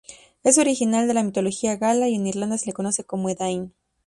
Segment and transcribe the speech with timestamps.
[0.41, 3.75] Es original de la mitología gala, y en Irlanda se le conoce como Edain.